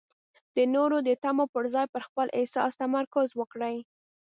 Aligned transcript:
د 0.55 0.57
نورو 0.75 0.97
د 1.07 1.09
تمو 1.23 1.45
پر 1.53 1.63
ځای 1.73 1.87
پر 1.93 2.01
خپل 2.07 2.27
احساس 2.39 2.71
تمرکز 2.81 3.27
وکړئ. 3.39 3.77